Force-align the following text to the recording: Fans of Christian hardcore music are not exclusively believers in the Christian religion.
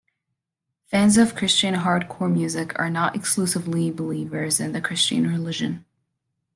Fans 0.87 1.15
of 1.15 1.35
Christian 1.35 1.75
hardcore 1.75 2.33
music 2.33 2.73
are 2.79 2.89
not 2.89 3.15
exclusively 3.15 3.91
believers 3.91 4.59
in 4.59 4.71
the 4.71 4.81
Christian 4.81 5.27
religion. 5.27 5.85